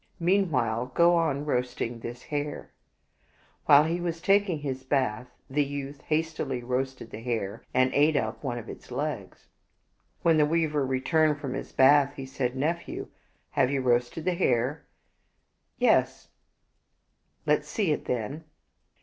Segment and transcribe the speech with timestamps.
[0.19, 2.71] Meanwhile, go on roasting this hare."
[3.67, 8.43] While he was taking his bath, the youth hastily roasted the hare and ate up
[8.43, 9.45] one of its legs.
[10.23, 13.09] When the weaver returned from his bath, he said," Nephew,
[13.51, 14.87] have you roasted the hare?"
[15.79, 16.29] "Yesl""
[17.45, 18.45] Let's see it, then."